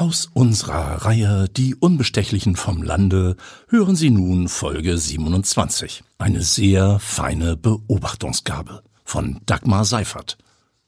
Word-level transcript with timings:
Aus 0.00 0.30
unserer 0.32 1.04
Reihe 1.04 1.46
Die 1.50 1.74
Unbestechlichen 1.74 2.56
vom 2.56 2.82
Lande 2.82 3.36
hören 3.68 3.96
Sie 3.96 4.08
nun 4.08 4.48
Folge 4.48 4.96
27. 4.96 6.02
Eine 6.16 6.40
sehr 6.40 6.98
feine 7.00 7.58
Beobachtungsgabe 7.58 8.82
von 9.04 9.42
Dagmar 9.44 9.84
Seifert. 9.84 10.38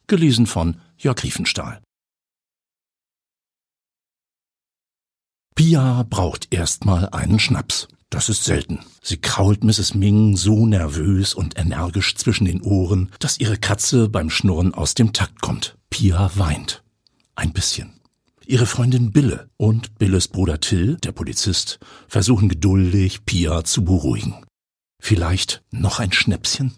Gelesen 0.07 0.47
von 0.47 0.81
Jörg 0.97 1.23
Riefenstahl. 1.23 1.83
Pia 5.57 6.07
braucht 6.09 6.51
erstmal 6.51 7.11
einen 7.11 7.39
Schnaps. 7.39 7.89
Das 8.09 8.31
ist 8.31 8.45
selten. 8.45 8.79
Sie 9.03 9.19
krault 9.19 9.63
Mrs. 9.63 9.93
Ming 9.93 10.39
so 10.39 10.65
nervös 10.65 11.35
und 11.35 11.59
energisch 11.59 12.15
zwischen 12.15 12.47
den 12.47 12.63
Ohren, 12.63 13.11
dass 13.19 13.39
ihre 13.39 13.59
Katze 13.59 14.09
beim 14.09 14.31
Schnurren 14.31 14.73
aus 14.73 14.95
dem 14.95 15.13
Takt 15.13 15.43
kommt. 15.43 15.77
Pia 15.91 16.31
weint. 16.35 16.83
Ein 17.35 17.53
bisschen. 17.53 17.93
Ihre 18.47 18.67
Freundin 18.67 19.13
Bille 19.13 19.49
und 19.57 19.99
Billes 19.99 20.29
Bruder 20.29 20.61
Till, 20.61 20.97
der 20.97 21.13
Polizist, 21.13 21.79
versuchen 22.09 22.49
geduldig, 22.49 23.25
Pia 23.25 23.65
zu 23.65 23.85
beruhigen. 23.85 24.45
Vielleicht 25.01 25.63
noch 25.71 26.01
ein 26.01 26.13
Schnäpschen? 26.13 26.75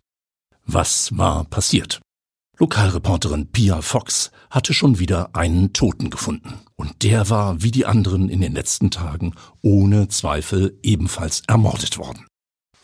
Was 0.67 1.17
war 1.17 1.45
passiert? 1.45 2.01
Lokalreporterin 2.59 3.51
Pia 3.51 3.83
Fox 3.83 4.31
hatte 4.49 4.75
schon 4.75 4.99
wieder 4.99 5.35
einen 5.35 5.73
Toten 5.73 6.11
gefunden. 6.11 6.61
Und 6.77 7.03
der 7.03 7.29
war, 7.29 7.63
wie 7.63 7.71
die 7.73 7.87
anderen 7.87 8.29
in 8.29 8.41
den 8.41 8.55
letzten 8.55 8.91
Tagen, 8.91 9.35
ohne 9.61 10.09
Zweifel 10.09 10.79
ebenfalls 10.83 11.43
ermordet 11.49 11.99
worden. 11.99 12.27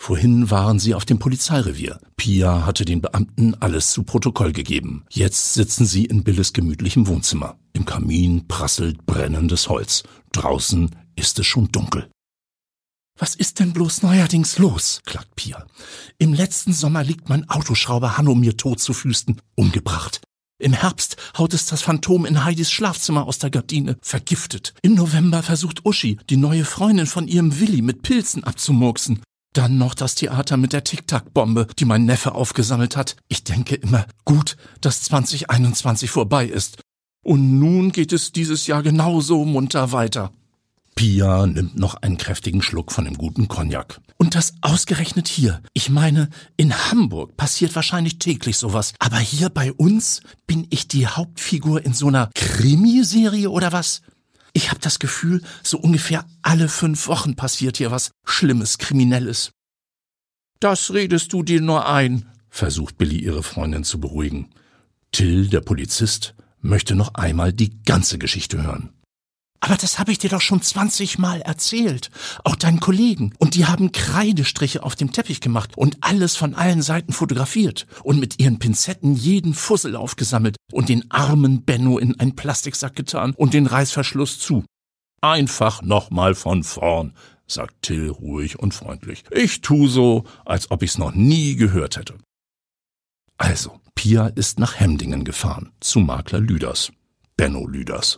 Vorhin 0.02 0.50
waren 0.50 0.78
sie 0.78 0.94
auf 0.94 1.04
dem 1.04 1.18
Polizeirevier. 1.18 2.00
Pia 2.16 2.64
hatte 2.64 2.86
den 2.86 3.02
Beamten 3.02 3.54
alles 3.56 3.90
zu 3.90 4.02
Protokoll 4.02 4.52
gegeben. 4.52 5.04
Jetzt 5.10 5.52
sitzen 5.52 5.84
sie 5.84 6.06
in 6.06 6.24
Billes 6.24 6.54
gemütlichem 6.54 7.06
Wohnzimmer. 7.06 7.58
Im 7.74 7.84
Kamin 7.84 8.48
prasselt 8.48 9.04
brennendes 9.04 9.68
Holz. 9.68 10.02
Draußen 10.32 10.96
ist 11.16 11.38
es 11.38 11.46
schon 11.46 11.70
dunkel. 11.70 12.08
Was 13.18 13.34
ist 13.34 13.60
denn 13.60 13.74
bloß 13.74 14.02
neuerdings 14.02 14.56
los? 14.56 15.02
klagt 15.04 15.36
Pia. 15.36 15.66
Im 16.16 16.32
letzten 16.32 16.72
Sommer 16.72 17.04
liegt 17.04 17.28
mein 17.28 17.50
Autoschrauber 17.50 18.16
Hanno 18.16 18.34
mir 18.34 18.56
tot 18.56 18.80
zu 18.80 18.94
Füßen, 18.94 19.38
umgebracht. 19.54 20.22
Im 20.58 20.72
Herbst 20.72 21.18
haut 21.36 21.52
es 21.52 21.66
das 21.66 21.82
Phantom 21.82 22.24
in 22.24 22.42
Heidis 22.42 22.72
Schlafzimmer 22.72 23.26
aus 23.26 23.38
der 23.38 23.50
Gardine, 23.50 23.98
vergiftet. 24.00 24.72
Im 24.80 24.94
November 24.94 25.42
versucht 25.42 25.84
Uschi, 25.84 26.16
die 26.30 26.38
neue 26.38 26.64
Freundin 26.64 27.06
von 27.06 27.28
ihrem 27.28 27.60
Willi 27.60 27.82
mit 27.82 28.00
Pilzen 28.00 28.44
abzumurksen. 28.44 29.20
Dann 29.52 29.78
noch 29.78 29.94
das 29.94 30.14
Theater 30.14 30.56
mit 30.56 30.72
der 30.72 30.84
Tic-Tac-Bombe, 30.84 31.66
die 31.78 31.84
mein 31.84 32.04
Neffe 32.04 32.34
aufgesammelt 32.34 32.96
hat. 32.96 33.16
Ich 33.28 33.42
denke 33.42 33.74
immer, 33.74 34.06
gut, 34.24 34.56
dass 34.80 35.02
2021 35.02 36.10
vorbei 36.10 36.46
ist. 36.46 36.78
Und 37.22 37.58
nun 37.58 37.90
geht 37.90 38.12
es 38.12 38.32
dieses 38.32 38.66
Jahr 38.66 38.82
genauso 38.82 39.44
munter 39.44 39.92
weiter. 39.92 40.32
Pia 40.94 41.46
nimmt 41.46 41.76
noch 41.78 41.94
einen 41.94 42.18
kräftigen 42.18 42.62
Schluck 42.62 42.92
von 42.92 43.06
dem 43.06 43.16
guten 43.16 43.48
Cognac. 43.48 44.00
Und 44.18 44.34
das 44.34 44.54
ausgerechnet 44.60 45.28
hier. 45.28 45.62
Ich 45.72 45.88
meine, 45.88 46.28
in 46.56 46.74
Hamburg 46.74 47.36
passiert 47.36 47.74
wahrscheinlich 47.74 48.18
täglich 48.18 48.56
sowas. 48.56 48.92
Aber 48.98 49.18
hier 49.18 49.48
bei 49.48 49.72
uns 49.72 50.20
bin 50.46 50.66
ich 50.70 50.88
die 50.88 51.06
Hauptfigur 51.06 51.84
in 51.84 51.94
so 51.94 52.08
einer 52.08 52.30
Krimiserie 52.34 53.50
oder 53.50 53.72
was? 53.72 54.02
Ich 54.52 54.70
habe 54.70 54.80
das 54.80 54.98
Gefühl, 54.98 55.42
so 55.62 55.78
ungefähr 55.78 56.24
alle 56.42 56.68
fünf 56.68 57.06
Wochen 57.06 57.36
passiert 57.36 57.76
hier 57.76 57.90
was 57.90 58.10
Schlimmes, 58.24 58.78
Kriminelles. 58.78 59.52
Das 60.58 60.92
redest 60.92 61.32
du 61.32 61.42
dir 61.42 61.60
nur 61.60 61.88
ein, 61.88 62.26
versucht 62.50 62.98
Billy 62.98 63.18
ihre 63.18 63.42
Freundin 63.42 63.84
zu 63.84 64.00
beruhigen. 64.00 64.50
Till, 65.12 65.48
der 65.48 65.60
Polizist, 65.60 66.34
möchte 66.60 66.94
noch 66.94 67.14
einmal 67.14 67.52
die 67.52 67.82
ganze 67.82 68.18
Geschichte 68.18 68.62
hören. 68.62 68.90
Aber 69.60 69.76
das 69.76 69.98
habe 69.98 70.10
ich 70.10 70.18
dir 70.18 70.30
doch 70.30 70.40
schon 70.40 70.62
zwanzigmal 70.62 71.42
erzählt. 71.42 72.10
Auch 72.44 72.56
deinen 72.56 72.80
Kollegen. 72.80 73.34
Und 73.38 73.54
die 73.54 73.66
haben 73.66 73.92
Kreidestriche 73.92 74.82
auf 74.82 74.96
dem 74.96 75.12
Teppich 75.12 75.40
gemacht 75.40 75.76
und 75.76 75.98
alles 76.00 76.34
von 76.34 76.54
allen 76.54 76.80
Seiten 76.80 77.12
fotografiert 77.12 77.86
und 78.02 78.18
mit 78.18 78.40
ihren 78.40 78.58
Pinzetten 78.58 79.14
jeden 79.14 79.52
Fussel 79.52 79.96
aufgesammelt 79.96 80.56
und 80.72 80.88
den 80.88 81.10
armen 81.10 81.62
Benno 81.62 81.98
in 81.98 82.18
einen 82.18 82.36
Plastiksack 82.36 82.96
getan 82.96 83.34
und 83.36 83.52
den 83.52 83.66
Reißverschluss 83.66 84.38
zu. 84.38 84.64
Einfach 85.20 85.82
nochmal 85.82 86.34
von 86.34 86.64
vorn, 86.64 87.12
sagt 87.46 87.82
Till 87.82 88.08
ruhig 88.08 88.58
und 88.58 88.72
freundlich. 88.72 89.24
Ich 89.30 89.60
tu 89.60 89.86
so, 89.88 90.24
als 90.46 90.70
ob 90.70 90.82
ich's 90.82 90.96
noch 90.96 91.12
nie 91.12 91.56
gehört 91.56 91.98
hätte. 91.98 92.16
Also, 93.36 93.78
Pia 93.94 94.28
ist 94.28 94.58
nach 94.58 94.80
Hemdingen 94.80 95.24
gefahren, 95.24 95.72
zu 95.80 96.00
Makler 96.00 96.40
Lüders. 96.40 96.92
Benno 97.36 97.66
Lüders. 97.66 98.16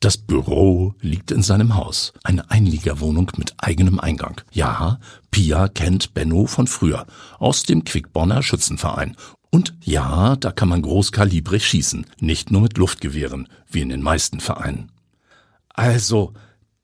Das 0.00 0.18
Büro 0.18 0.94
liegt 1.00 1.30
in 1.30 1.42
seinem 1.42 1.76
Haus, 1.76 2.12
eine 2.24 2.50
Einliegerwohnung 2.50 3.32
mit 3.36 3.54
eigenem 3.58 3.98
Eingang. 3.98 4.40
Ja, 4.52 4.98
Pia 5.30 5.68
kennt 5.68 6.14
Benno 6.14 6.46
von 6.46 6.66
früher, 6.66 7.06
aus 7.38 7.62
dem 7.62 7.84
Quickborner 7.84 8.42
Schützenverein. 8.42 9.16
Und 9.50 9.74
ja, 9.82 10.36
da 10.36 10.50
kann 10.50 10.68
man 10.68 10.82
großkalibrig 10.82 11.66
schießen, 11.66 12.06
nicht 12.20 12.50
nur 12.50 12.62
mit 12.62 12.76
Luftgewehren, 12.76 13.48
wie 13.70 13.80
in 13.82 13.88
den 13.88 14.02
meisten 14.02 14.40
Vereinen. 14.40 14.90
Also, 15.68 16.34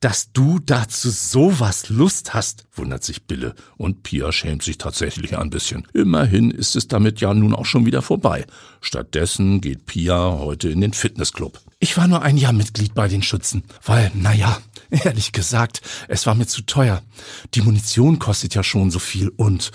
dass 0.00 0.32
du 0.32 0.58
dazu 0.58 1.10
sowas 1.10 1.90
Lust 1.90 2.32
hast, 2.32 2.66
wundert 2.72 3.04
sich 3.04 3.26
Bille, 3.26 3.54
und 3.76 4.02
Pia 4.02 4.32
schämt 4.32 4.62
sich 4.62 4.78
tatsächlich 4.78 5.36
ein 5.36 5.50
bisschen. 5.50 5.86
Immerhin 5.92 6.50
ist 6.50 6.74
es 6.74 6.88
damit 6.88 7.20
ja 7.20 7.32
nun 7.34 7.54
auch 7.54 7.66
schon 7.66 7.84
wieder 7.84 8.00
vorbei. 8.00 8.46
Stattdessen 8.80 9.60
geht 9.60 9.84
Pia 9.84 10.38
heute 10.38 10.70
in 10.70 10.80
den 10.80 10.94
Fitnessclub. 10.94 11.60
Ich 11.78 11.96
war 11.96 12.08
nur 12.08 12.22
ein 12.22 12.38
Jahr 12.38 12.54
Mitglied 12.54 12.94
bei 12.94 13.08
den 13.08 13.22
Schützen, 13.22 13.62
weil, 13.84 14.10
naja, 14.14 14.58
ehrlich 14.90 15.32
gesagt, 15.32 15.82
es 16.08 16.26
war 16.26 16.34
mir 16.34 16.46
zu 16.46 16.62
teuer. 16.62 17.02
Die 17.54 17.62
Munition 17.62 18.18
kostet 18.18 18.54
ja 18.54 18.62
schon 18.62 18.90
so 18.90 18.98
viel 18.98 19.28
und 19.28 19.70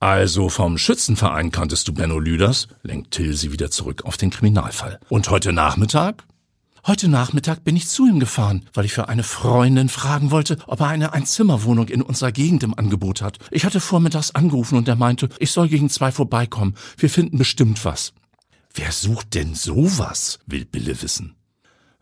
also 0.00 0.50
vom 0.50 0.76
Schützenverein 0.76 1.50
kanntest 1.50 1.88
du 1.88 1.94
Benno 1.94 2.18
Lüders, 2.18 2.68
lenkt 2.82 3.12
Till 3.12 3.32
sie 3.34 3.52
wieder 3.52 3.70
zurück 3.70 4.04
auf 4.04 4.18
den 4.18 4.28
Kriminalfall. 4.28 5.00
Und 5.08 5.30
heute 5.30 5.54
Nachmittag? 5.54 6.24
Heute 6.86 7.08
Nachmittag 7.08 7.64
bin 7.64 7.76
ich 7.76 7.88
zu 7.88 8.06
ihm 8.06 8.20
gefahren, 8.20 8.66
weil 8.74 8.84
ich 8.84 8.92
für 8.92 9.08
eine 9.08 9.22
Freundin 9.22 9.88
fragen 9.88 10.30
wollte, 10.30 10.58
ob 10.66 10.80
er 10.80 10.88
eine 10.88 11.14
Einzimmerwohnung 11.14 11.88
in 11.88 12.02
unserer 12.02 12.30
Gegend 12.30 12.62
im 12.62 12.78
Angebot 12.78 13.22
hat. 13.22 13.38
Ich 13.50 13.64
hatte 13.64 13.80
vormittags 13.80 14.32
angerufen 14.32 14.76
und 14.76 14.86
er 14.86 14.94
meinte, 14.94 15.30
ich 15.38 15.50
soll 15.50 15.68
gegen 15.68 15.88
zwei 15.88 16.12
vorbeikommen. 16.12 16.74
Wir 16.98 17.08
finden 17.08 17.38
bestimmt 17.38 17.82
was. 17.86 18.12
Wer 18.74 18.92
sucht 18.92 19.34
denn 19.34 19.54
sowas? 19.54 20.40
will 20.44 20.66
Bille 20.66 21.00
wissen. 21.00 21.36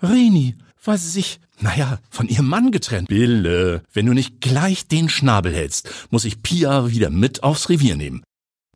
Reni, 0.02 0.56
weil 0.82 0.98
sie 0.98 1.10
sich, 1.10 1.38
naja, 1.60 2.00
von 2.10 2.26
ihrem 2.26 2.48
Mann 2.48 2.72
getrennt. 2.72 3.06
Bille, 3.06 3.84
wenn 3.92 4.06
du 4.06 4.14
nicht 4.14 4.40
gleich 4.40 4.88
den 4.88 5.08
Schnabel 5.08 5.54
hältst, 5.54 6.08
muss 6.10 6.24
ich 6.24 6.42
Pia 6.42 6.90
wieder 6.90 7.10
mit 7.10 7.44
aufs 7.44 7.68
Revier 7.68 7.94
nehmen. 7.94 8.24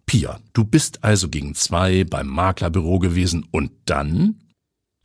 Pia, 0.07 0.39
du 0.53 0.63
bist 0.63 1.03
also 1.03 1.29
gegen 1.29 1.57
zwei 1.57 2.05
beim 2.05 2.29
Maklerbüro 2.29 3.01
gewesen 3.01 3.45
und 3.51 3.73
dann? 3.87 4.37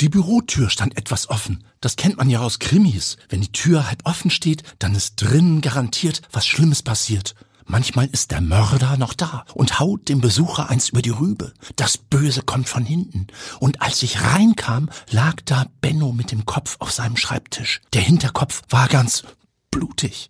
Die 0.01 0.09
Bürotür 0.09 0.71
stand 0.71 0.97
etwas 0.97 1.29
offen. 1.29 1.63
Das 1.79 1.95
kennt 1.95 2.17
man 2.17 2.27
ja 2.27 2.39
aus 2.39 2.57
Krimis. 2.57 3.17
Wenn 3.29 3.41
die 3.41 3.51
Tür 3.51 3.87
halb 3.87 4.01
offen 4.03 4.31
steht, 4.31 4.63
dann 4.79 4.95
ist 4.95 5.13
drinnen 5.17 5.61
garantiert 5.61 6.23
was 6.31 6.47
Schlimmes 6.47 6.81
passiert. 6.81 7.35
Manchmal 7.67 8.07
ist 8.07 8.31
der 8.31 8.41
Mörder 8.41 8.97
noch 8.97 9.13
da 9.13 9.45
und 9.53 9.79
haut 9.79 10.09
dem 10.09 10.19
Besucher 10.19 10.71
eins 10.71 10.89
über 10.89 11.03
die 11.03 11.11
Rübe. 11.11 11.53
Das 11.75 11.99
Böse 11.99 12.41
kommt 12.41 12.67
von 12.67 12.83
hinten. 12.83 13.27
Und 13.59 13.83
als 13.83 14.01
ich 14.01 14.23
reinkam, 14.23 14.89
lag 15.11 15.35
da 15.45 15.67
Benno 15.81 16.11
mit 16.13 16.31
dem 16.31 16.47
Kopf 16.47 16.77
auf 16.79 16.91
seinem 16.91 17.15
Schreibtisch. 17.15 17.79
Der 17.93 18.01
Hinterkopf 18.01 18.63
war 18.69 18.87
ganz 18.87 19.23
blutig. 19.69 20.29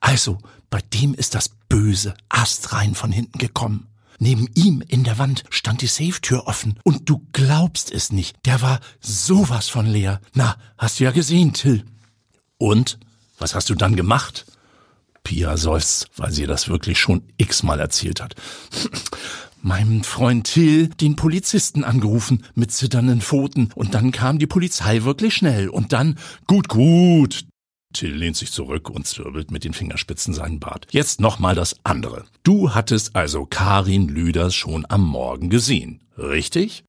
Also, 0.00 0.38
bei 0.70 0.80
dem 0.92 1.14
ist 1.14 1.36
das 1.36 1.50
Böse 1.68 2.16
astrein 2.30 2.96
von 2.96 3.12
hinten 3.12 3.38
gekommen. 3.38 3.93
Neben 4.18 4.48
ihm 4.54 4.82
in 4.86 5.04
der 5.04 5.18
Wand 5.18 5.44
stand 5.50 5.82
die 5.82 5.86
Safe-Tür 5.86 6.46
offen. 6.46 6.78
Und 6.84 7.08
du 7.08 7.26
glaubst 7.32 7.92
es 7.92 8.12
nicht, 8.12 8.36
der 8.46 8.62
war 8.62 8.80
sowas 9.00 9.68
von 9.68 9.86
leer. 9.86 10.20
Na, 10.34 10.56
hast 10.78 11.00
du 11.00 11.04
ja 11.04 11.10
gesehen, 11.10 11.52
Till. 11.52 11.84
Und? 12.58 12.98
Was 13.38 13.54
hast 13.54 13.68
du 13.70 13.74
dann 13.74 13.96
gemacht? 13.96 14.46
Pia 15.24 15.56
seufzt, 15.56 16.08
weil 16.16 16.30
sie 16.30 16.46
das 16.46 16.68
wirklich 16.68 16.98
schon 16.98 17.22
x-mal 17.38 17.80
erzählt 17.80 18.20
hat. 18.20 18.34
Meinem 19.62 20.04
Freund 20.04 20.46
Till 20.46 20.88
den 20.88 21.16
Polizisten 21.16 21.84
angerufen 21.84 22.44
mit 22.54 22.70
zitternden 22.70 23.22
Pfoten 23.22 23.70
und 23.74 23.94
dann 23.94 24.12
kam 24.12 24.38
die 24.38 24.46
Polizei 24.46 25.04
wirklich 25.04 25.34
schnell 25.34 25.70
und 25.70 25.94
dann 25.94 26.18
gut, 26.46 26.68
gut, 26.68 27.46
Till 27.94 28.14
lehnt 28.14 28.36
sich 28.36 28.52
zurück 28.52 28.90
und 28.90 29.06
zwirbelt 29.06 29.50
mit 29.50 29.64
den 29.64 29.72
Fingerspitzen 29.72 30.34
seinen 30.34 30.60
Bart. 30.60 30.86
Jetzt 30.90 31.20
nochmal 31.20 31.54
das 31.54 31.76
andere. 31.84 32.26
Du 32.42 32.74
hattest 32.74 33.16
also 33.16 33.46
Karin 33.46 34.08
Lüders 34.08 34.54
schon 34.54 34.84
am 34.88 35.02
Morgen 35.02 35.48
gesehen, 35.48 36.02
richtig? 36.18 36.84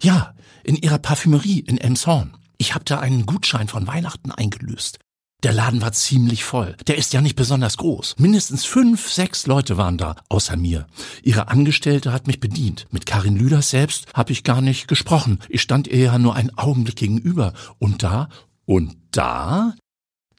Ja, 0.00 0.34
in 0.62 0.76
ihrer 0.76 0.98
Parfümerie 0.98 1.60
in 1.60 1.78
Emshorn. 1.78 2.36
Ich 2.58 2.74
hab 2.74 2.84
da 2.84 3.00
einen 3.00 3.26
Gutschein 3.26 3.66
von 3.66 3.86
Weihnachten 3.86 4.30
eingelöst. 4.30 4.98
Der 5.42 5.52
Laden 5.52 5.82
war 5.82 5.92
ziemlich 5.92 6.44
voll. 6.44 6.76
Der 6.86 6.96
ist 6.96 7.12
ja 7.12 7.20
nicht 7.20 7.34
besonders 7.34 7.76
groß. 7.76 8.14
Mindestens 8.18 8.64
fünf, 8.64 9.10
sechs 9.10 9.48
Leute 9.48 9.76
waren 9.76 9.98
da, 9.98 10.14
außer 10.28 10.56
mir. 10.56 10.86
Ihre 11.24 11.48
Angestellte 11.48 12.12
hat 12.12 12.28
mich 12.28 12.38
bedient. 12.38 12.86
Mit 12.92 13.06
Karin 13.06 13.36
Lüders 13.36 13.70
selbst 13.70 14.06
habe 14.14 14.30
ich 14.30 14.44
gar 14.44 14.60
nicht 14.60 14.86
gesprochen. 14.86 15.40
Ich 15.48 15.60
stand 15.60 15.88
ihr 15.88 15.98
ja 15.98 16.18
nur 16.18 16.36
einen 16.36 16.56
Augenblick 16.56 16.96
gegenüber. 16.96 17.54
Und 17.80 18.04
da 18.04 18.28
Und 18.64 18.96
da? 19.10 19.74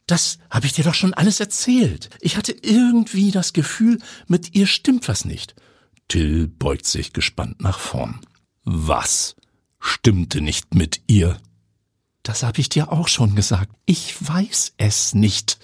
Das 0.07 0.37
habe 0.49 0.65
ich 0.65 0.73
dir 0.73 0.83
doch 0.83 0.93
schon 0.93 1.13
alles 1.13 1.39
erzählt. 1.39 2.09
Ich 2.19 2.35
hatte 2.37 2.51
irgendwie 2.51 3.31
das 3.31 3.53
Gefühl, 3.53 3.99
mit 4.27 4.53
ihr 4.55 4.67
stimmt 4.67 5.07
was 5.07 5.25
nicht. 5.25 5.55
Till 6.07 6.47
beugt 6.47 6.85
sich 6.85 7.13
gespannt 7.13 7.61
nach 7.61 7.79
vorn. 7.79 8.19
Was 8.63 9.35
stimmte 9.79 10.41
nicht 10.41 10.75
mit 10.75 11.01
ihr? 11.07 11.37
Das 12.21 12.43
habe 12.43 12.59
ich 12.59 12.69
dir 12.69 12.91
auch 12.91 13.07
schon 13.07 13.35
gesagt. 13.35 13.71
Ich 13.85 14.15
weiß 14.19 14.73
es 14.77 15.13
nicht. 15.13 15.57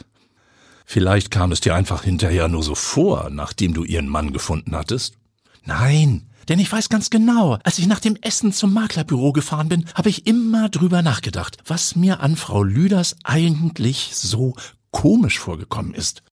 Vielleicht 0.86 1.32
kam 1.32 1.52
es 1.52 1.62
dir 1.62 1.76
einfach 1.76 2.04
hinterher 2.04 2.48
nur 2.48 2.64
so 2.64 2.76
vor, 2.76 3.30
nachdem 3.30 3.74
du 3.74 3.84
ihren 3.84 4.10
Mann 4.10 4.34
gefunden 4.34 4.76
hattest? 4.76 5.16
Nein, 5.64 6.29
denn 6.50 6.60
ich 6.60 6.72
weiß 6.72 6.90
ganz 6.90 7.12
genau, 7.12 7.60
als 7.64 7.78
ich 7.78 7.86
nach 7.88 8.00
dem 8.00 8.16
Essen 8.16 8.52
zum 8.52 8.74
Maklerbüro 8.74 9.32
gefahren 9.32 9.70
bin, 9.70 9.86
habe 9.94 10.10
ich 10.10 10.26
immer 10.26 10.68
drüber 10.68 11.04
nachgedacht, 11.04 11.58
was 11.66 11.96
mir 11.96 12.22
an 12.22 12.36
Frau 12.36 12.64
Lüders 12.64 13.16
eigentlich 13.24 14.12
so 14.16 14.56
komisch 14.92 15.38
vorgekommen 15.38 15.94
ist. 15.94 16.24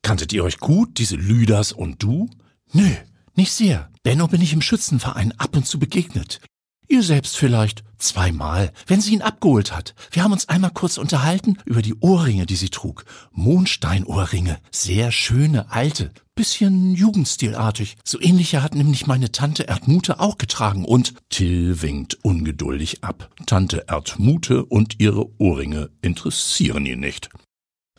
Kanntet 0.00 0.32
ihr 0.32 0.42
euch 0.42 0.58
gut, 0.58 0.98
diese 0.98 1.16
Lüders 1.16 1.72
und 1.72 2.02
du? 2.02 2.30
Nö, 2.72 2.90
nicht 3.34 3.52
sehr. 3.52 3.90
Benno 4.02 4.28
bin 4.28 4.40
ich 4.40 4.54
im 4.54 4.62
Schützenverein 4.62 5.32
ab 5.38 5.54
und 5.54 5.66
zu 5.66 5.78
begegnet. 5.78 6.40
Ihr 6.88 7.02
selbst 7.02 7.36
vielleicht 7.36 7.84
zweimal, 7.98 8.72
wenn 8.86 9.00
sie 9.00 9.12
ihn 9.12 9.22
abgeholt 9.22 9.74
hat. 9.74 9.94
Wir 10.10 10.24
haben 10.24 10.32
uns 10.32 10.48
einmal 10.48 10.72
kurz 10.72 10.98
unterhalten 10.98 11.56
über 11.64 11.82
die 11.82 11.94
Ohrringe, 12.00 12.46
die 12.46 12.56
sie 12.56 12.70
trug. 12.70 13.04
Mondsteinohrringe, 13.30 14.58
sehr 14.70 15.12
schöne, 15.12 15.70
alte, 15.70 16.12
bisschen 16.34 16.94
jugendstilartig. 16.94 17.96
So 18.04 18.20
ähnliche 18.20 18.62
hat 18.62 18.74
nämlich 18.74 19.06
meine 19.06 19.32
Tante 19.32 19.64
Erdmute 19.64 20.20
auch 20.20 20.38
getragen 20.38 20.84
und 20.84 21.14
Till 21.28 21.82
winkt 21.82 22.18
ungeduldig 22.22 23.04
ab. 23.04 23.30
Tante 23.46 23.84
Erdmute 23.88 24.64
und 24.64 25.00
ihre 25.00 25.26
Ohrringe 25.38 25.90
interessieren 26.00 26.86
ihn 26.86 27.00
nicht. 27.00 27.28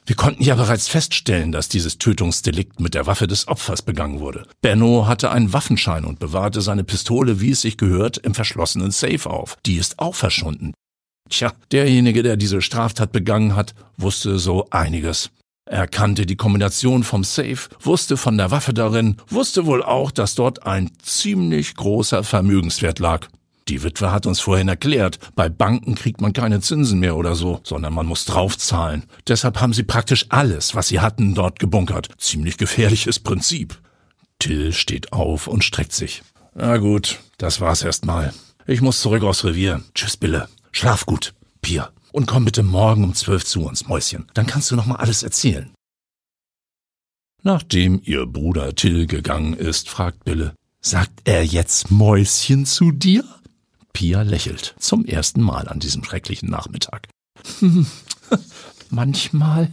Wir 0.06 0.18
konnten 0.18 0.44
ja 0.44 0.56
bereits 0.56 0.90
feststellen, 0.90 1.54
dass 1.54 1.70
dieses 1.70 1.98
Tötungsdelikt 1.98 2.82
mit 2.82 2.94
der 2.94 3.08
Waffe 3.08 3.26
des 3.26 3.48
Opfers 3.48 3.82
begangen 3.82 4.20
wurde. 4.20 4.48
Benno 4.62 5.08
hatte 5.08 5.32
einen 5.32 5.54
Waffenschein 5.54 6.04
und 6.04 6.20
bewahrte 6.20 6.62
seine 6.62 6.84
Pistole, 6.84 7.40
wie 7.40 7.52
es 7.52 7.62
sich 7.62 7.78
gehört, 7.78 8.18
im 8.18 8.34
verschlossenen 8.34 8.92
Safe 8.92 9.30
auf. 9.30 9.56
Die 9.66 9.76
ist 9.76 10.00
auch 10.00 10.16
verschwunden. 10.16 10.74
Tja, 11.30 11.54
derjenige, 11.72 12.22
der 12.22 12.36
diese 12.36 12.62
Straftat 12.62 13.14
begangen 13.14 13.56
hat, 13.56 13.76
wusste 13.96 14.40
so 14.40 14.68
einiges. 14.72 15.30
Er 15.65 15.88
kannte 15.88 16.25
die 16.25 16.36
Kombination 16.36 17.04
vom 17.04 17.24
Safe, 17.24 17.69
wusste 17.80 18.18
von 18.18 18.38
der 18.38 18.51
Waffe 18.51 18.74
darin, 18.74 19.18
wusste 19.27 19.65
wohl 19.65 19.81
auch, 19.81 20.12
dass 20.12 20.36
dort 20.36 20.65
ein 20.65 20.92
ziemlich 21.01 21.75
großer 21.75 22.24
Vermögenswert 22.24 23.00
lag. 23.00 23.27
Die 23.69 23.81
Witwe 23.81 24.12
hat 24.12 24.25
uns 24.25 24.42
vorhin 24.42 24.68
erklärt, 24.68 25.19
bei 25.36 25.48
Banken 25.48 25.95
kriegt 25.95 26.19
man 26.19 26.33
keine 26.33 26.60
Zinsen 26.60 27.00
mehr 27.00 27.15
oder 27.15 27.36
so, 27.36 27.62
sondern 27.63 27.94
man 27.94 28.06
muss 28.06 28.25
draufzahlen. 28.25 29.06
Deshalb 29.27 29.62
haben 29.62 29.71
sie 29.71 29.83
praktisch 29.83 30.25
alles, 30.30 30.75
was 30.75 30.89
sie 30.89 31.00
hatten, 31.00 31.33
dort 31.33 31.60
gebunkert. 31.60 32.10
Ziemlich 32.18 32.57
gefährliches 32.57 33.19
Prinzip. 33.19 33.80
Till 34.39 34.74
steht 34.74 35.13
auf 35.13 35.48
und 35.48 35.63
streckt 35.63 35.94
sich. 35.94 36.24
Na 36.54 36.75
gut, 36.75 37.19
das 37.38 37.62
war's 37.62 37.83
erstmal. 37.83 38.33
Ich 38.68 38.81
muss 38.81 39.00
zurück 39.00 39.24
aufs 39.24 39.45
Revier. 39.45 39.81
Tschüss, 39.95 40.18
Bille. 40.18 40.50
Schlaf 40.74 41.06
gut, 41.06 41.33
Pia. 41.62 41.93
Und 42.13 42.27
komm 42.27 42.45
bitte 42.45 42.62
morgen 42.62 43.04
um 43.04 43.15
zwölf 43.15 43.44
zu 43.44 43.65
uns, 43.65 43.88
Mäuschen. 43.88 44.30
Dann 44.36 44.45
kannst 44.45 44.69
du 44.69 44.75
noch 44.75 44.86
mal 44.86 44.98
alles 44.98 45.24
erzählen. 45.24 45.74
Nachdem 47.42 48.00
ihr 48.04 48.27
Bruder 48.27 48.75
Till 48.75 49.07
gegangen 49.07 49.54
ist, 49.54 49.89
fragt 49.89 50.24
Bille, 50.24 50.54
sagt 50.80 51.21
er 51.25 51.44
jetzt 51.44 51.89
Mäuschen 51.89 52.68
zu 52.68 52.92
dir? 52.92 53.25
Pia 53.94 54.21
lächelt 54.21 54.75
zum 54.77 55.06
ersten 55.06 55.42
Mal 55.42 55.68
an 55.68 55.80
diesem 55.80 56.04
schrecklichen 56.04 56.50
Nachmittag. 56.50 57.10
Manchmal. 58.92 59.71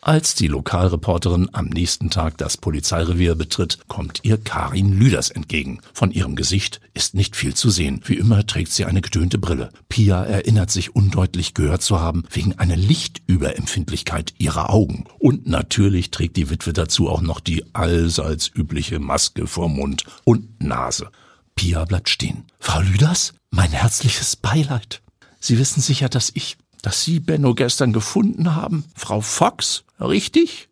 Als 0.00 0.36
die 0.36 0.46
Lokalreporterin 0.46 1.48
am 1.52 1.66
nächsten 1.66 2.08
Tag 2.08 2.38
das 2.38 2.56
Polizeirevier 2.56 3.34
betritt, 3.34 3.78
kommt 3.88 4.20
ihr 4.22 4.38
Karin 4.38 4.96
Lüders 4.96 5.28
entgegen. 5.28 5.80
Von 5.92 6.12
ihrem 6.12 6.36
Gesicht 6.36 6.80
ist 6.94 7.14
nicht 7.14 7.34
viel 7.34 7.54
zu 7.54 7.68
sehen. 7.68 8.00
Wie 8.04 8.14
immer 8.14 8.46
trägt 8.46 8.72
sie 8.72 8.84
eine 8.84 9.00
getönte 9.00 9.38
Brille. 9.38 9.70
Pia 9.88 10.24
erinnert 10.24 10.70
sich 10.70 10.94
undeutlich 10.94 11.52
gehört 11.52 11.82
zu 11.82 12.00
haben, 12.00 12.22
wegen 12.30 12.56
einer 12.58 12.76
Lichtüberempfindlichkeit 12.76 14.34
ihrer 14.38 14.70
Augen. 14.70 15.04
Und 15.18 15.48
natürlich 15.48 16.12
trägt 16.12 16.36
die 16.36 16.48
Witwe 16.48 16.72
dazu 16.72 17.08
auch 17.08 17.20
noch 17.20 17.40
die 17.40 17.64
allseits 17.74 18.48
übliche 18.54 19.00
Maske 19.00 19.48
vor 19.48 19.68
Mund 19.68 20.04
und 20.22 20.62
Nase. 20.62 21.10
Pia 21.56 21.84
bleibt 21.84 22.08
stehen. 22.08 22.44
Frau 22.60 22.80
Lüders, 22.80 23.34
mein 23.50 23.72
herzliches 23.72 24.36
Beileid. 24.36 25.02
Sie 25.40 25.58
wissen 25.58 25.80
sicher, 25.80 26.08
dass 26.08 26.30
ich, 26.34 26.56
dass 26.82 27.02
Sie 27.04 27.20
Benno 27.20 27.54
gestern 27.54 27.92
gefunden 27.92 28.54
haben. 28.54 28.84
Frau 28.94 29.20
Fox, 29.20 29.84
richtig? 30.00 30.68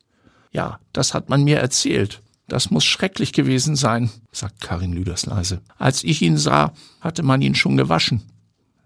Ja, 0.53 0.81
das 0.93 1.14
hat 1.14 1.29
man 1.29 1.44
mir 1.44 1.58
erzählt. 1.58 2.23
Das 2.49 2.70
muss 2.70 2.85
schrecklich 2.85 3.32
gewesen 3.32 3.75
sein, 3.75 4.11
sagt 4.31 4.61
Karin 4.61 4.93
Lüders 4.93 5.26
leise. 5.26 5.62
Als 5.79 6.05
ich 6.05 6.23
ihn 6.23 6.38
sah, 6.38 6.73
hatte 7.00 7.23
man 7.23 7.43
ihn 7.43 7.56
schon 7.56 7.76
gewaschen. 7.76 8.23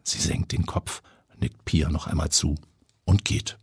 Sie 0.02 0.18
senkt 0.18 0.52
den 0.52 0.64
Kopf, 0.64 1.02
nickt 1.38 1.64
Pia 1.64 1.90
noch 1.90 2.06
einmal 2.06 2.30
zu 2.30 2.56
und 3.04 3.24
geht. 3.24 3.58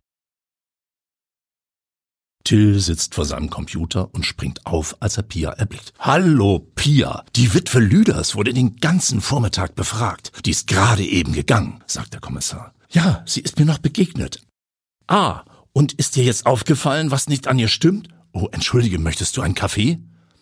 Till 2.43 2.79
sitzt 2.79 3.15
vor 3.15 3.25
seinem 3.25 3.49
Computer 3.49 4.13
und 4.13 4.25
springt 4.25 4.65
auf, 4.65 4.95
als 5.01 5.17
er 5.17 5.23
Pia 5.23 5.49
erblickt. 5.51 5.93
Hallo, 5.99 6.59
Pia. 6.75 7.25
Die 7.35 7.53
Witwe 7.53 7.79
Lüders 7.79 8.35
wurde 8.35 8.53
den 8.53 8.77
ganzen 8.77 9.19
Vormittag 9.19 9.75
befragt. 9.75 10.31
Die 10.45 10.51
ist 10.51 10.67
gerade 10.67 11.03
eben 11.03 11.33
gegangen, 11.33 11.83
sagt 11.87 12.13
der 12.13 12.21
Kommissar. 12.21 12.73
Ja, 12.89 13.23
sie 13.25 13.41
ist 13.41 13.59
mir 13.59 13.65
noch 13.65 13.79
begegnet. 13.79 14.41
Ah, 15.07 15.43
und 15.73 15.93
ist 15.93 16.15
dir 16.15 16.23
jetzt 16.23 16.45
aufgefallen, 16.45 17.11
was 17.11 17.27
nicht 17.27 17.47
an 17.47 17.59
ihr 17.59 17.67
stimmt? 17.67 18.09
Oh, 18.33 18.47
entschuldige, 18.51 18.99
möchtest 18.99 19.37
du 19.37 19.41
einen 19.41 19.55
Kaffee? 19.55 19.99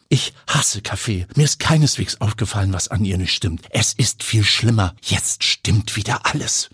Ich 0.10 0.34
hasse 0.48 0.82
Kaffee. 0.82 1.28
Mir 1.36 1.46
ist 1.46 1.60
keineswegs 1.60 2.22
aufgefallen, 2.22 2.74
was 2.74 2.88
an 2.88 3.04
ihr 3.06 3.18
nicht 3.18 3.34
stimmt. 3.34 3.66
Es 3.72 3.94
ist 3.94 4.24
viel 4.24 4.44
schlimmer. 4.44 4.96
Jetzt 5.02 5.44
stimmt 5.44 5.96
wieder 5.96 6.26
alles. 6.26 6.70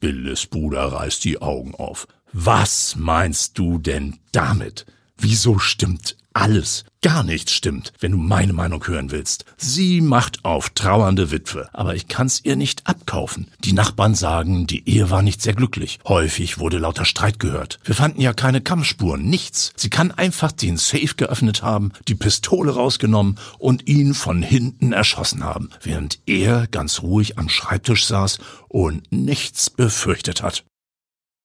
Billes 0.00 0.46
Bruder 0.46 0.92
reißt 0.92 1.24
die 1.24 1.40
Augen 1.40 1.74
auf. 1.74 2.06
Was 2.32 2.96
meinst 2.96 3.56
du 3.58 3.78
denn 3.78 4.18
damit? 4.32 4.84
Wieso 5.16 5.58
stimmt 5.58 6.16
alles? 6.36 6.84
Gar 7.00 7.22
nichts 7.22 7.52
stimmt, 7.52 7.92
wenn 7.98 8.12
du 8.12 8.18
meine 8.18 8.52
Meinung 8.52 8.86
hören 8.86 9.10
willst. 9.10 9.46
Sie 9.56 10.00
macht 10.00 10.44
auf 10.44 10.70
trauernde 10.70 11.30
Witwe, 11.30 11.68
aber 11.72 11.94
ich 11.94 12.08
kann's 12.08 12.40
ihr 12.44 12.56
nicht 12.56 12.86
abkaufen. 12.86 13.48
Die 13.64 13.72
Nachbarn 13.72 14.14
sagen, 14.14 14.66
die 14.66 14.86
Ehe 14.88 15.08
war 15.08 15.22
nicht 15.22 15.40
sehr 15.40 15.54
glücklich. 15.54 15.98
Häufig 16.06 16.58
wurde 16.58 16.78
lauter 16.78 17.06
Streit 17.06 17.38
gehört. 17.38 17.78
Wir 17.84 17.94
fanden 17.94 18.20
ja 18.20 18.34
keine 18.34 18.60
Kampfspuren, 18.60 19.22
nichts. 19.22 19.72
Sie 19.76 19.88
kann 19.88 20.10
einfach 20.10 20.52
den 20.52 20.76
Safe 20.76 21.14
geöffnet 21.16 21.62
haben, 21.62 21.92
die 22.06 22.14
Pistole 22.14 22.72
rausgenommen 22.72 23.38
und 23.58 23.88
ihn 23.88 24.12
von 24.12 24.42
hinten 24.42 24.92
erschossen 24.92 25.42
haben, 25.42 25.70
während 25.82 26.18
er 26.26 26.66
ganz 26.66 27.00
ruhig 27.02 27.38
am 27.38 27.48
Schreibtisch 27.48 28.04
saß 28.04 28.38
und 28.68 29.10
nichts 29.10 29.70
befürchtet 29.70 30.42
hat. 30.42 30.64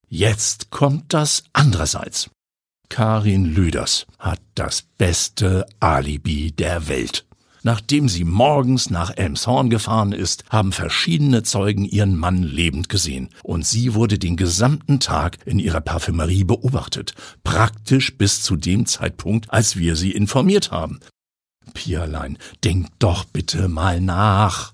Jetzt 0.09 0.69
kommt 0.69 1.13
das 1.13 1.45
andererseits. 1.53 2.29
Karin 2.91 3.45
Lüders 3.45 4.05
hat 4.19 4.41
das 4.53 4.81
beste 4.81 5.65
Alibi 5.79 6.51
der 6.51 6.89
Welt. 6.89 7.25
Nachdem 7.63 8.09
sie 8.09 8.25
morgens 8.25 8.89
nach 8.89 9.15
Elmshorn 9.15 9.69
gefahren 9.69 10.11
ist, 10.11 10.43
haben 10.49 10.73
verschiedene 10.73 11.41
Zeugen 11.43 11.85
ihren 11.85 12.17
Mann 12.17 12.43
lebend 12.43 12.89
gesehen. 12.89 13.29
Und 13.43 13.65
sie 13.65 13.93
wurde 13.93 14.19
den 14.19 14.35
gesamten 14.35 14.99
Tag 14.99 15.37
in 15.45 15.57
ihrer 15.57 15.79
Parfümerie 15.79 16.43
beobachtet. 16.43 17.13
Praktisch 17.45 18.17
bis 18.17 18.43
zu 18.43 18.57
dem 18.57 18.85
Zeitpunkt, 18.85 19.53
als 19.53 19.77
wir 19.77 19.95
sie 19.95 20.11
informiert 20.11 20.71
haben. 20.71 20.99
Pierlein, 21.73 22.37
denk 22.65 22.87
doch 22.99 23.23
bitte 23.23 23.69
mal 23.69 24.01
nach. 24.01 24.73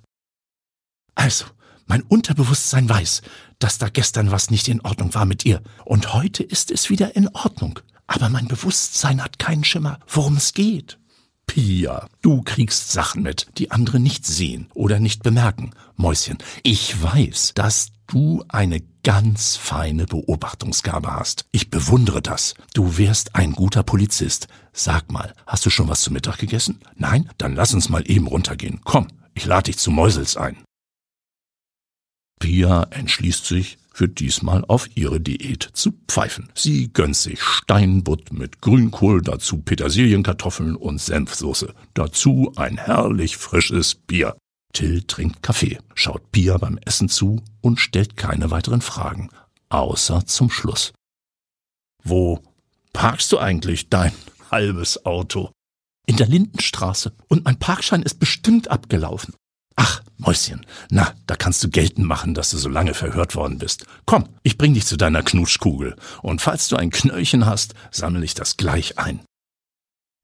Also, 1.13 1.45
mein 1.85 2.01
Unterbewusstsein 2.01 2.89
weiß, 2.89 3.21
dass 3.59 3.77
da 3.77 3.89
gestern 3.89 4.31
was 4.31 4.49
nicht 4.49 4.67
in 4.69 4.81
Ordnung 4.81 5.13
war 5.13 5.25
mit 5.25 5.45
ihr. 5.45 5.61
Und 5.85 6.15
heute 6.15 6.41
ist 6.41 6.71
es 6.71 6.89
wieder 6.89 7.15
in 7.15 7.27
Ordnung. 7.27 7.79
Aber 8.07 8.29
mein 8.29 8.47
Bewusstsein 8.47 9.23
hat 9.23 9.37
keinen 9.37 9.63
Schimmer, 9.63 9.99
worum 10.07 10.37
es 10.37 10.53
geht. 10.53 10.97
Pia, 11.45 12.07
du 12.21 12.41
kriegst 12.41 12.91
Sachen 12.91 13.23
mit, 13.23 13.47
die 13.57 13.71
andere 13.71 13.99
nicht 13.99 14.25
sehen 14.25 14.67
oder 14.73 14.99
nicht 14.99 15.23
bemerken. 15.23 15.71
Mäuschen, 15.95 16.37
ich 16.63 17.01
weiß, 17.01 17.53
dass 17.55 17.91
du 18.07 18.43
eine 18.49 18.81
ganz 19.03 19.55
feine 19.55 20.05
Beobachtungsgabe 20.05 21.13
hast. 21.13 21.45
Ich 21.51 21.69
bewundere 21.69 22.21
das. 22.21 22.53
Du 22.73 22.97
wärst 22.97 23.35
ein 23.35 23.53
guter 23.53 23.83
Polizist. 23.83 24.47
Sag 24.73 25.11
mal, 25.11 25.33
hast 25.45 25.65
du 25.65 25.69
schon 25.69 25.87
was 25.87 26.01
zu 26.01 26.11
Mittag 26.11 26.37
gegessen? 26.37 26.79
Nein? 26.95 27.29
Dann 27.37 27.55
lass 27.55 27.73
uns 27.73 27.89
mal 27.89 28.03
eben 28.09 28.27
runtergehen. 28.27 28.81
Komm, 28.83 29.07
ich 29.33 29.45
lade 29.45 29.63
dich 29.63 29.77
zu 29.77 29.91
Mäusels 29.91 30.37
ein. 30.37 30.57
Pia 32.39 32.83
entschließt 32.91 33.45
sich, 33.45 33.77
für 33.97 34.07
diesmal 34.07 34.63
auf 34.67 34.95
ihre 34.95 35.19
Diät 35.19 35.69
zu 35.73 35.91
pfeifen. 36.07 36.49
Sie 36.53 36.93
gönnt 36.93 37.15
sich 37.15 37.41
Steinbutt 37.41 38.31
mit 38.31 38.61
Grünkohl, 38.61 39.23
dazu 39.23 39.57
Petersilienkartoffeln 39.57 40.75
und 40.75 41.01
Senfsoße. 41.01 41.73
Dazu 41.95 42.53
ein 42.57 42.77
herrlich 42.77 43.37
frisches 43.37 43.95
Bier. 43.95 44.37
Till 44.71 45.01
trinkt 45.01 45.41
Kaffee, 45.41 45.79
schaut 45.95 46.31
Pia 46.31 46.59
beim 46.59 46.77
Essen 46.85 47.09
zu 47.09 47.41
und 47.61 47.79
stellt 47.79 48.15
keine 48.15 48.51
weiteren 48.51 48.81
Fragen, 48.81 49.31
außer 49.69 50.27
zum 50.27 50.51
Schluss. 50.51 50.93
Wo 52.03 52.43
parkst 52.93 53.31
du 53.31 53.39
eigentlich 53.39 53.89
dein 53.89 54.13
halbes 54.51 55.07
Auto? 55.07 55.49
In 56.05 56.17
der 56.17 56.27
Lindenstraße. 56.27 57.13
Und 57.29 57.45
mein 57.45 57.57
Parkschein 57.57 58.03
ist 58.03 58.19
bestimmt 58.19 58.69
abgelaufen. 58.69 59.33
Ach, 59.77 60.01
Mäuschen, 60.17 60.65
na, 60.89 61.13
da 61.27 61.35
kannst 61.35 61.63
du 61.63 61.69
geltend 61.69 62.05
machen, 62.05 62.33
dass 62.33 62.49
du 62.49 62.57
so 62.57 62.67
lange 62.67 62.93
verhört 62.93 63.35
worden 63.35 63.59
bist. 63.59 63.85
Komm, 64.05 64.27
ich 64.43 64.57
bring 64.57 64.73
dich 64.73 64.85
zu 64.85 64.97
deiner 64.97 65.23
Knutschkugel. 65.23 65.95
Und 66.21 66.41
falls 66.41 66.67
du 66.67 66.75
ein 66.75 66.89
Knöllchen 66.89 67.45
hast, 67.45 67.75
sammle 67.91 68.25
ich 68.25 68.33
das 68.33 68.57
gleich 68.57 68.97
ein. 68.97 69.21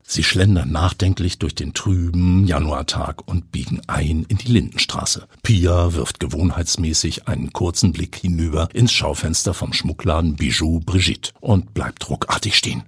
Sie 0.05 0.23
schlendern 0.23 0.71
nachdenklich 0.71 1.39
durch 1.39 1.55
den 1.55 1.73
trüben 1.73 2.45
Januartag 2.45 3.25
und 3.27 3.51
biegen 3.51 3.81
ein 3.87 4.25
in 4.27 4.37
die 4.37 4.51
Lindenstraße. 4.51 5.27
Pia 5.43 5.93
wirft 5.93 6.19
gewohnheitsmäßig 6.19 7.27
einen 7.27 7.53
kurzen 7.53 7.93
Blick 7.93 8.17
hinüber 8.17 8.69
ins 8.73 8.91
Schaufenster 8.91 9.53
vom 9.53 9.71
Schmuckladen 9.71 10.35
Bijou 10.35 10.81
Brigitte 10.81 11.31
und 11.39 11.73
bleibt 11.73 12.09
ruckartig 12.09 12.57
stehen. 12.57 12.83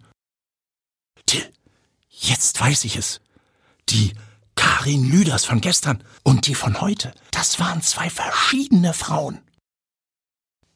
Till, 1.26 1.46
jetzt 2.10 2.60
weiß 2.60 2.84
ich 2.84 2.98
es. 2.98 3.22
Die 3.90 4.12
Karin 4.66 5.12
Lüders 5.12 5.46
von 5.46 5.62
gestern 5.62 6.04
und 6.24 6.48
die 6.48 6.56
von 6.56 6.82
heute, 6.82 7.14
das 7.30 7.60
waren 7.60 7.84
zwei 7.84 8.10
verschiedene 8.10 8.94
Frauen. 8.94 9.38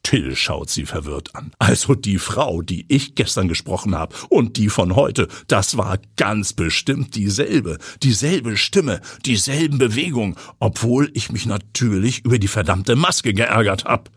Till 0.04 0.36
schaut 0.36 0.70
sie 0.70 0.86
verwirrt 0.86 1.34
an. 1.34 1.50
Also 1.58 1.96
die 1.96 2.18
Frau, 2.18 2.62
die 2.62 2.86
ich 2.86 3.16
gestern 3.16 3.48
gesprochen 3.48 3.96
habe 3.96 4.14
und 4.28 4.58
die 4.58 4.68
von 4.68 4.94
heute, 4.94 5.26
das 5.48 5.76
war 5.76 5.98
ganz 6.16 6.52
bestimmt 6.52 7.16
dieselbe, 7.16 7.78
dieselbe 8.04 8.56
Stimme, 8.56 9.00
dieselben 9.26 9.78
Bewegungen, 9.78 10.36
obwohl 10.60 11.10
ich 11.14 11.32
mich 11.32 11.46
natürlich 11.46 12.24
über 12.24 12.38
die 12.38 12.46
verdammte 12.46 12.94
Maske 12.94 13.34
geärgert 13.34 13.86
hab. 13.86 14.08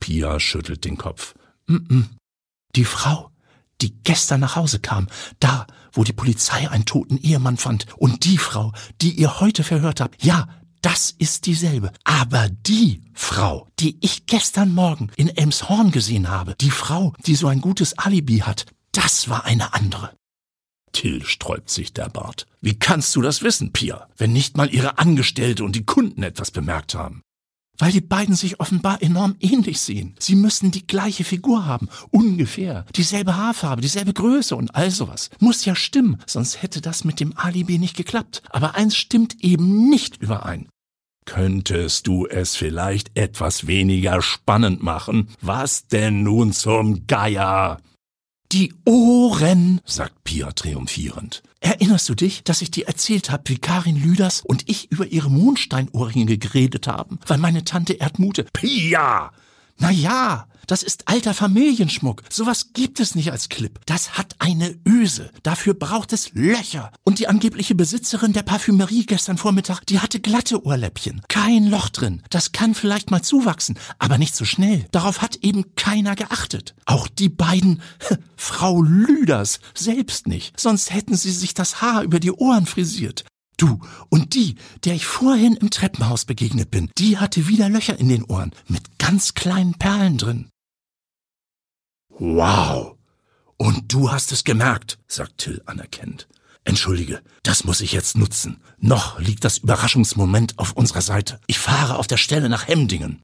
Pia 0.00 0.40
schüttelt 0.40 0.86
den 0.86 0.96
Kopf. 0.96 1.34
Mm 1.66 1.76
-mm. 1.76 2.04
Die 2.76 2.86
Frau, 2.86 3.30
die 3.82 3.94
gestern 4.04 4.40
nach 4.40 4.56
Hause 4.56 4.80
kam, 4.80 5.08
da, 5.38 5.66
wo 5.92 6.04
die 6.04 6.12
Polizei 6.12 6.68
einen 6.70 6.84
toten 6.84 7.18
Ehemann 7.18 7.56
fand, 7.56 7.86
und 7.96 8.24
die 8.24 8.38
Frau, 8.38 8.72
die 9.00 9.12
ihr 9.12 9.40
heute 9.40 9.64
verhört 9.64 10.00
habt, 10.00 10.22
ja, 10.24 10.48
das 10.82 11.14
ist 11.16 11.46
dieselbe. 11.46 11.92
Aber 12.04 12.48
die 12.48 13.02
Frau, 13.14 13.68
die 13.78 13.96
ich 14.00 14.26
gestern 14.26 14.74
Morgen 14.74 15.10
in 15.16 15.28
Elmshorn 15.28 15.92
gesehen 15.92 16.28
habe, 16.28 16.56
die 16.60 16.70
Frau, 16.70 17.14
die 17.26 17.36
so 17.36 17.46
ein 17.46 17.60
gutes 17.60 17.96
Alibi 17.98 18.38
hat, 18.38 18.66
das 18.90 19.28
war 19.28 19.44
eine 19.44 19.74
andere. 19.74 20.14
Till 20.92 21.24
sträubt 21.24 21.70
sich 21.70 21.94
der 21.94 22.08
Bart. 22.08 22.46
Wie 22.60 22.78
kannst 22.78 23.16
du 23.16 23.22
das 23.22 23.42
wissen, 23.42 23.72
Pia, 23.72 24.08
wenn 24.16 24.32
nicht 24.32 24.56
mal 24.56 24.72
ihre 24.72 24.98
Angestellte 24.98 25.64
und 25.64 25.74
die 25.74 25.86
Kunden 25.86 26.22
etwas 26.22 26.50
bemerkt 26.50 26.94
haben? 26.94 27.22
Weil 27.82 27.90
die 27.90 28.00
beiden 28.00 28.36
sich 28.36 28.60
offenbar 28.60 29.02
enorm 29.02 29.34
ähnlich 29.40 29.80
sehen. 29.80 30.14
Sie 30.20 30.36
müssen 30.36 30.70
die 30.70 30.86
gleiche 30.86 31.24
Figur 31.24 31.66
haben, 31.66 31.88
ungefähr, 32.10 32.86
dieselbe 32.94 33.36
Haarfarbe, 33.36 33.82
dieselbe 33.82 34.12
Größe 34.12 34.54
und 34.54 34.76
all 34.76 34.92
sowas. 34.92 35.30
Muss 35.40 35.64
ja 35.64 35.74
stimmen, 35.74 36.22
sonst 36.24 36.62
hätte 36.62 36.80
das 36.80 37.02
mit 37.02 37.18
dem 37.18 37.36
Alibi 37.36 37.80
nicht 37.80 37.96
geklappt. 37.96 38.44
Aber 38.50 38.76
eins 38.76 38.94
stimmt 38.96 39.42
eben 39.42 39.90
nicht 39.90 40.22
überein. 40.22 40.68
Könntest 41.24 42.06
du 42.06 42.24
es 42.24 42.54
vielleicht 42.54 43.18
etwas 43.18 43.66
weniger 43.66 44.22
spannend 44.22 44.80
machen? 44.80 45.26
Was 45.40 45.88
denn 45.88 46.22
nun 46.22 46.52
zum 46.52 47.08
Geier? 47.08 47.78
Die 48.52 48.74
Ohren, 48.84 49.80
sagt 49.86 50.24
Pia 50.24 50.52
triumphierend. 50.52 51.42
Erinnerst 51.60 52.06
du 52.10 52.14
dich, 52.14 52.44
dass 52.44 52.60
ich 52.60 52.70
dir 52.70 52.86
erzählt 52.86 53.30
habe, 53.30 53.44
wie 53.46 53.56
Karin 53.56 53.96
Lüders 53.96 54.42
und 54.44 54.68
ich 54.68 54.92
über 54.92 55.06
ihre 55.06 55.30
Mondsteinohrringe 55.30 56.36
geredet 56.36 56.86
haben, 56.86 57.18
weil 57.26 57.38
meine 57.38 57.64
Tante 57.64 57.94
Erdmute 57.94 58.44
Pia! 58.52 59.32
Na 59.82 59.90
ja, 59.90 60.46
das 60.68 60.84
ist 60.84 61.08
alter 61.08 61.34
Familienschmuck. 61.34 62.22
Sowas 62.30 62.72
gibt 62.72 63.00
es 63.00 63.16
nicht 63.16 63.32
als 63.32 63.48
Clip. 63.48 63.80
Das 63.84 64.16
hat 64.16 64.36
eine 64.38 64.78
Öse. 64.86 65.32
Dafür 65.42 65.74
braucht 65.74 66.12
es 66.12 66.32
Löcher. 66.34 66.92
Und 67.02 67.18
die 67.18 67.26
angebliche 67.26 67.74
Besitzerin 67.74 68.32
der 68.32 68.44
Parfümerie 68.44 69.06
gestern 69.06 69.38
Vormittag, 69.38 69.84
die 69.86 69.98
hatte 69.98 70.20
glatte 70.20 70.64
Ohrläppchen. 70.64 71.22
Kein 71.26 71.66
Loch 71.66 71.88
drin. 71.88 72.22
Das 72.30 72.52
kann 72.52 72.76
vielleicht 72.76 73.10
mal 73.10 73.22
zuwachsen, 73.22 73.76
aber 73.98 74.18
nicht 74.18 74.36
so 74.36 74.44
schnell. 74.44 74.86
Darauf 74.92 75.20
hat 75.20 75.34
eben 75.42 75.74
keiner 75.74 76.14
geachtet. 76.14 76.76
Auch 76.86 77.08
die 77.08 77.28
beiden 77.28 77.82
Frau 78.36 78.82
Lüders 78.82 79.58
selbst 79.74 80.28
nicht. 80.28 80.60
Sonst 80.60 80.94
hätten 80.94 81.16
sie 81.16 81.32
sich 81.32 81.54
das 81.54 81.82
Haar 81.82 82.04
über 82.04 82.20
die 82.20 82.30
Ohren 82.30 82.66
frisiert. 82.66 83.24
Du, 83.62 83.78
und 84.08 84.34
die, 84.34 84.56
der 84.82 84.94
ich 84.94 85.06
vorhin 85.06 85.54
im 85.54 85.70
Treppenhaus 85.70 86.24
begegnet 86.24 86.72
bin, 86.72 86.90
die 86.98 87.18
hatte 87.18 87.46
wieder 87.46 87.68
Löcher 87.68 87.96
in 87.96 88.08
den 88.08 88.24
Ohren 88.24 88.50
mit 88.66 88.98
ganz 88.98 89.34
kleinen 89.34 89.74
Perlen 89.74 90.18
drin. 90.18 90.50
Wow. 92.08 92.96
Und 93.58 93.94
du 93.94 94.10
hast 94.10 94.32
es 94.32 94.42
gemerkt, 94.42 94.98
sagt 95.06 95.38
Till 95.38 95.62
anerkennend. 95.64 96.26
Entschuldige, 96.64 97.22
das 97.44 97.62
muss 97.62 97.82
ich 97.82 97.92
jetzt 97.92 98.16
nutzen. 98.16 98.60
Noch 98.78 99.20
liegt 99.20 99.44
das 99.44 99.58
Überraschungsmoment 99.58 100.58
auf 100.58 100.72
unserer 100.72 101.02
Seite. 101.02 101.38
Ich 101.46 101.60
fahre 101.60 101.98
auf 101.98 102.08
der 102.08 102.16
Stelle 102.16 102.48
nach 102.48 102.66
Hemdingen. 102.66 103.22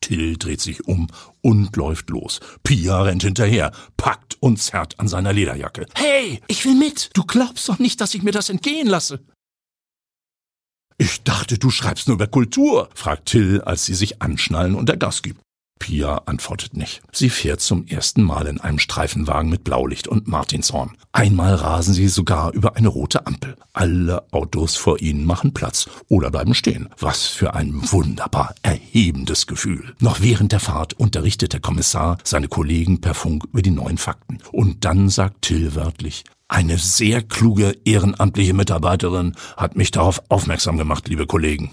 Till 0.00 0.36
dreht 0.36 0.60
sich 0.60 0.88
um 0.88 1.06
und 1.42 1.76
läuft 1.76 2.10
los. 2.10 2.40
Pia 2.64 3.02
rennt 3.02 3.22
hinterher, 3.22 3.70
packt 3.96 4.36
und 4.40 4.56
zerrt 4.56 4.98
an 4.98 5.06
seiner 5.06 5.32
Lederjacke. 5.32 5.86
Hey, 5.94 6.40
ich 6.48 6.64
will 6.64 6.74
mit. 6.74 7.10
Du 7.12 7.22
glaubst 7.22 7.68
doch 7.68 7.78
nicht, 7.78 8.00
dass 8.00 8.14
ich 8.14 8.24
mir 8.24 8.32
das 8.32 8.48
entgehen 8.48 8.88
lasse. 8.88 9.20
Ich 11.00 11.22
dachte, 11.22 11.56
du 11.56 11.70
schreibst 11.70 12.08
nur 12.08 12.16
über 12.16 12.26
Kultur, 12.26 12.90
fragt 12.92 13.30
Till, 13.30 13.62
als 13.62 13.86
sie 13.86 13.94
sich 13.94 14.20
anschnallen 14.20 14.74
und 14.74 14.86
der 14.86 14.98
Gas 14.98 15.22
gibt. 15.22 15.40
Pia 15.78 16.20
antwortet 16.26 16.76
nicht. 16.76 17.00
Sie 17.10 17.30
fährt 17.30 17.62
zum 17.62 17.86
ersten 17.86 18.22
Mal 18.22 18.46
in 18.46 18.60
einem 18.60 18.78
Streifenwagen 18.78 19.50
mit 19.50 19.64
Blaulicht 19.64 20.08
und 20.08 20.28
Martinshorn. 20.28 20.90
Einmal 21.12 21.54
rasen 21.54 21.94
sie 21.94 22.08
sogar 22.08 22.52
über 22.52 22.76
eine 22.76 22.88
rote 22.88 23.26
Ampel. 23.26 23.56
Alle 23.72 24.30
Autos 24.30 24.76
vor 24.76 25.00
ihnen 25.00 25.24
machen 25.24 25.54
Platz 25.54 25.88
oder 26.08 26.30
bleiben 26.30 26.52
stehen. 26.52 26.90
Was 26.98 27.28
für 27.28 27.54
ein 27.54 27.72
wunderbar 27.90 28.54
erhebendes 28.60 29.46
Gefühl. 29.46 29.94
Noch 30.00 30.20
während 30.20 30.52
der 30.52 30.60
Fahrt 30.60 30.92
unterrichtet 30.92 31.54
der 31.54 31.60
Kommissar 31.60 32.18
seine 32.24 32.48
Kollegen 32.48 33.00
per 33.00 33.14
Funk 33.14 33.44
über 33.44 33.62
die 33.62 33.70
neuen 33.70 33.96
Fakten. 33.96 34.36
Und 34.52 34.84
dann 34.84 35.08
sagt 35.08 35.40
Till 35.40 35.74
wörtlich, 35.74 36.24
eine 36.50 36.78
sehr 36.78 37.22
kluge 37.22 37.76
ehrenamtliche 37.84 38.54
Mitarbeiterin 38.54 39.36
hat 39.56 39.76
mich 39.76 39.92
darauf 39.92 40.20
aufmerksam 40.28 40.76
gemacht, 40.76 41.08
liebe 41.08 41.26
Kollegen. 41.26 41.72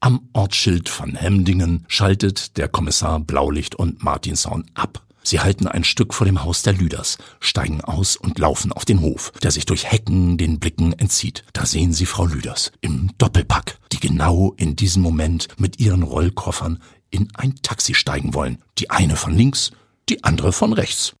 Am 0.00 0.28
Ortsschild 0.32 0.88
von 0.88 1.14
Hemdingen 1.14 1.84
schaltet 1.86 2.56
der 2.56 2.68
Kommissar 2.68 3.20
Blaulicht 3.20 3.74
und 3.74 4.02
Martinshorn 4.02 4.64
ab. 4.74 5.06
Sie 5.22 5.40
halten 5.40 5.68
ein 5.68 5.84
Stück 5.84 6.14
vor 6.14 6.24
dem 6.24 6.42
Haus 6.42 6.62
der 6.62 6.72
Lüders, 6.72 7.18
steigen 7.38 7.82
aus 7.82 8.16
und 8.16 8.38
laufen 8.38 8.72
auf 8.72 8.86
den 8.86 9.00
Hof, 9.00 9.32
der 9.42 9.50
sich 9.50 9.66
durch 9.66 9.90
Hecken 9.90 10.38
den 10.38 10.58
Blicken 10.58 10.94
entzieht. 10.94 11.44
Da 11.52 11.66
sehen 11.66 11.92
sie 11.92 12.06
Frau 12.06 12.24
Lüders 12.24 12.72
im 12.80 13.10
Doppelpack, 13.18 13.78
die 13.92 14.00
genau 14.00 14.54
in 14.56 14.74
diesem 14.74 15.02
Moment 15.02 15.48
mit 15.58 15.78
ihren 15.78 16.02
Rollkoffern 16.02 16.82
in 17.10 17.28
ein 17.34 17.56
Taxi 17.62 17.94
steigen 17.94 18.34
wollen. 18.34 18.58
Die 18.78 18.90
eine 18.90 19.16
von 19.16 19.34
links, 19.34 19.72
die 20.08 20.24
andere 20.24 20.52
von 20.52 20.72
rechts. 20.72 21.14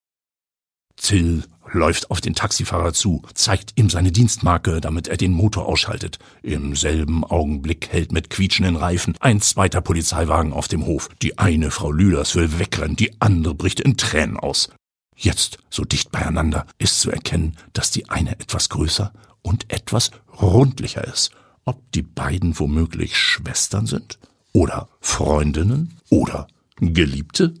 Zill 1.00 1.44
läuft 1.72 2.10
auf 2.10 2.20
den 2.20 2.34
Taxifahrer 2.34 2.92
zu, 2.92 3.22
zeigt 3.34 3.78
ihm 3.78 3.90
seine 3.90 4.12
Dienstmarke, 4.12 4.80
damit 4.80 5.08
er 5.08 5.16
den 5.16 5.32
Motor 5.32 5.66
ausschaltet. 5.66 6.18
Im 6.42 6.74
selben 6.74 7.24
Augenblick 7.24 7.88
hält 7.90 8.12
mit 8.12 8.30
quietschenden 8.30 8.76
Reifen 8.76 9.14
ein 9.20 9.40
zweiter 9.40 9.80
Polizeiwagen 9.80 10.52
auf 10.52 10.68
dem 10.68 10.86
Hof. 10.86 11.08
Die 11.22 11.38
eine 11.38 11.70
Frau 11.70 11.92
Lüders 11.92 12.34
will 12.34 12.58
wegrennen, 12.58 12.96
die 12.96 13.20
andere 13.20 13.54
bricht 13.54 13.80
in 13.80 13.96
Tränen 13.96 14.36
aus. 14.36 14.70
Jetzt, 15.16 15.58
so 15.68 15.84
dicht 15.84 16.10
beieinander, 16.10 16.66
ist 16.78 17.00
zu 17.00 17.10
erkennen, 17.10 17.56
dass 17.72 17.90
die 17.90 18.08
eine 18.08 18.32
etwas 18.32 18.68
größer 18.68 19.12
und 19.42 19.72
etwas 19.72 20.10
rundlicher 20.40 21.04
ist. 21.04 21.30
Ob 21.64 21.92
die 21.92 22.02
beiden 22.02 22.58
womöglich 22.58 23.16
Schwestern 23.16 23.86
sind? 23.86 24.18
Oder 24.52 24.88
Freundinnen? 25.00 25.98
Oder 26.08 26.48
Geliebte? 26.76 27.54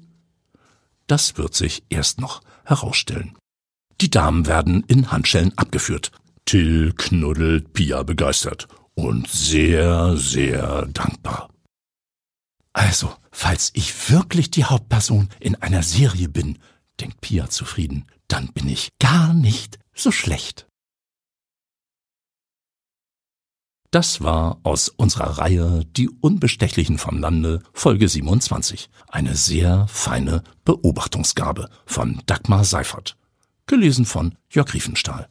Das 1.06 1.36
wird 1.36 1.54
sich 1.54 1.82
erst 1.90 2.20
noch 2.20 2.40
herausstellen. 2.70 3.36
Die 4.00 4.10
Damen 4.10 4.46
werden 4.46 4.82
in 4.86 5.12
Handschellen 5.12 5.56
abgeführt. 5.58 6.10
Till 6.46 6.94
knuddelt 6.96 7.74
Pia 7.74 8.02
begeistert 8.02 8.66
und 8.94 9.28
sehr, 9.28 10.16
sehr 10.16 10.86
dankbar. 10.86 11.50
Also, 12.72 13.14
falls 13.30 13.70
ich 13.74 14.10
wirklich 14.10 14.50
die 14.50 14.64
Hauptperson 14.64 15.28
in 15.38 15.56
einer 15.56 15.82
Serie 15.82 16.28
bin, 16.28 16.58
denkt 17.00 17.20
Pia 17.20 17.50
zufrieden, 17.50 18.06
dann 18.28 18.52
bin 18.52 18.68
ich 18.68 18.90
gar 18.98 19.34
nicht 19.34 19.78
so 19.94 20.12
schlecht. 20.12 20.66
Das 23.90 24.22
war 24.22 24.60
aus 24.62 24.88
unserer 24.88 25.38
Reihe 25.38 25.84
Die 25.96 26.08
Unbestechlichen 26.08 26.96
vom 26.96 27.18
Lande, 27.18 27.60
Folge 27.72 28.08
27. 28.08 28.88
Eine 29.08 29.34
sehr 29.34 29.88
feine 29.88 30.44
Beobachtungsgabe 30.64 31.68
von 31.86 32.22
Dagmar 32.26 32.62
Seifert. 32.62 33.16
Gelesen 33.66 34.04
von 34.04 34.36
Jörg 34.48 34.74
Riefenstahl. 34.74 35.28